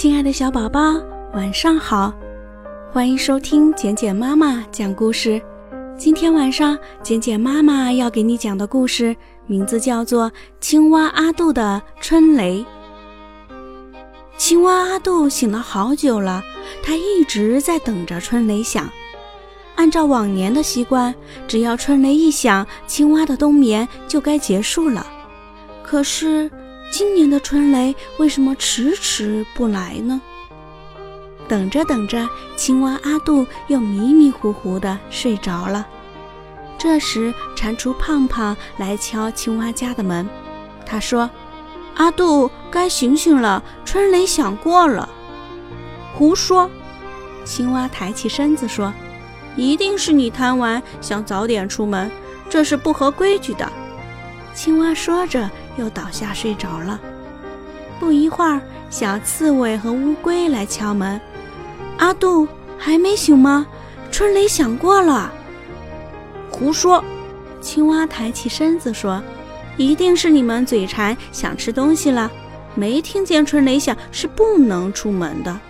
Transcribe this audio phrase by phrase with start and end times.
[0.00, 0.94] 亲爱的小宝宝，
[1.32, 2.14] 晚上好！
[2.92, 5.42] 欢迎收听简简妈妈讲故事。
[5.98, 9.16] 今天晚上，简简妈妈要给你讲的故事
[9.48, 10.30] 名字叫做
[10.60, 12.64] 《青蛙阿杜的春雷》。
[14.36, 16.44] 青蛙阿杜醒了好久了，
[16.80, 18.88] 他一直在等着春雷响。
[19.74, 21.12] 按照往年的习惯，
[21.48, 25.04] 只要春雷一响，青蛙的冬眠就该结束了。
[25.82, 26.48] 可是，
[26.90, 30.20] 今年的春雷为什么迟迟不来呢？
[31.46, 35.86] 等着等着，青蛙阿杜又迷迷糊糊的睡着了。
[36.78, 40.26] 这时，蟾蜍胖胖来敲青蛙家的门。
[40.86, 41.28] 他说
[41.96, 45.08] ：“阿杜，该醒醒了，春雷响过了。”
[46.16, 46.70] 胡说！
[47.44, 48.92] 青蛙抬起身子说
[49.56, 52.10] ：“一定是你贪玩，想早点出门，
[52.48, 53.70] 这是不合规矩的。”
[54.54, 55.48] 青蛙说着。
[55.78, 57.00] 又倒下睡着了。
[58.00, 58.60] 不一会儿，
[58.90, 61.20] 小刺猬和乌龟来敲门。
[61.98, 63.64] 阿杜还没醒吗？
[64.10, 65.32] 春雷响过了。
[66.50, 67.02] 胡说！
[67.60, 69.22] 青蛙抬起身子说
[69.78, 72.28] ：“一定是你们嘴馋，想吃东西了。
[72.74, 75.60] 没听见春雷响，是不能出门的。”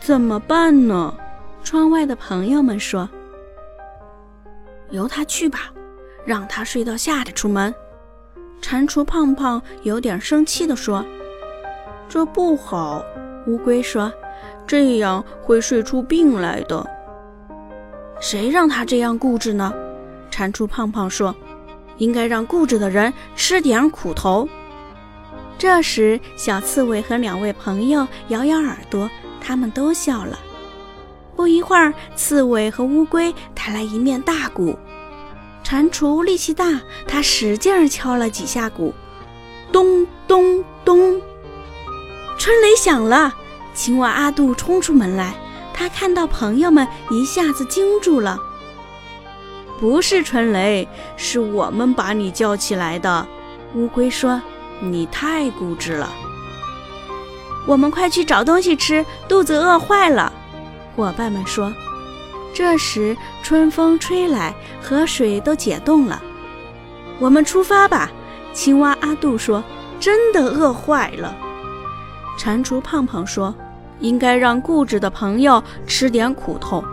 [0.00, 1.14] 怎么办呢？
[1.62, 3.08] 窗外的朋友们说
[4.90, 5.72] ：“由他去吧，
[6.24, 7.74] 让他睡到下得出门。”
[8.62, 11.04] 蟾蜍胖胖有点生气地说
[12.08, 13.04] ：“这不好。”
[13.46, 14.10] 乌龟说
[14.66, 16.86] ：“这样会睡出病来的。”
[18.20, 19.72] 谁让他这样固执呢？
[20.30, 21.34] 蟾蜍胖胖说
[21.98, 24.48] ：“应该让固执的人吃点苦头。”
[25.58, 30.38] 这时，小刺猬和两位朋友摇摇耳朵，他们都笑了。
[31.36, 34.76] 不一会儿，刺猬和乌龟抬来一面大鼓。
[35.64, 38.94] 蟾蜍力气大，他使劲儿敲了几下鼓，
[39.72, 41.20] 咚咚咚，
[42.38, 43.34] 春雷响了。
[43.72, 45.34] 青蛙阿杜冲出门来，
[45.72, 48.38] 他看到朋友们，一下子惊住了。
[49.80, 50.86] 不是春雷，
[51.16, 53.26] 是我们把你叫起来的。
[53.74, 54.40] 乌龟说
[54.78, 56.12] ：“你太固执了。”
[57.66, 60.32] 我们快去找东西吃，肚子饿坏了。
[60.94, 61.72] 伙伴们说。
[62.54, 66.22] 这时，春风吹来，河水都解冻了。
[67.18, 68.10] 我们出发吧。
[68.52, 69.62] 青蛙阿杜说
[69.98, 71.34] ：“真的饿坏了。”
[72.38, 73.52] 蟾蜍胖胖说
[73.98, 76.84] ：“应该让固执的朋友吃点苦头。”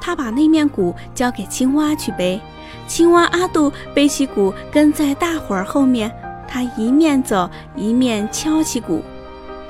[0.00, 2.40] 他把那面鼓交给青蛙去背。
[2.86, 6.12] 青蛙阿杜背起鼓，跟在大伙儿后面。
[6.46, 9.02] 他一面走，一面敲起鼓，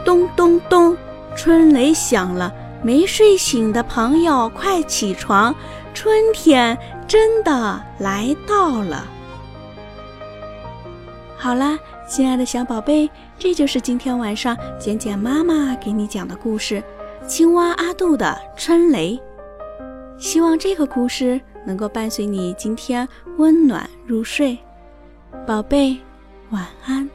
[0.05, 0.95] 咚咚咚，
[1.35, 2.53] 春雷响了。
[2.85, 5.55] 没睡醒的朋友，快起床！
[5.95, 6.77] 春天
[7.09, 9.07] 真的来到了。
[11.35, 13.09] 好啦，亲爱的小宝贝，
[13.39, 16.83] 这就是今天晚上简简妈妈给你讲的故事
[17.27, 19.19] 《青蛙阿杜的春雷》。
[20.19, 23.09] 希望这个故事能够伴随你今天
[23.39, 24.59] 温暖入睡，
[25.47, 25.97] 宝贝，
[26.51, 27.09] 晚安。